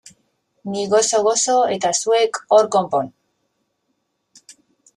[0.69, 3.13] Ni gozo-gozo eta zuek hor konpon!